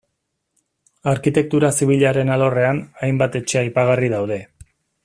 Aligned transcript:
Arkitektura 1.11 1.71
zibilaren 1.81 2.33
alorrean, 2.37 2.83
hainbat 3.05 3.39
etxe 3.43 3.63
aipagarri 3.65 4.15
daude. 4.17 4.43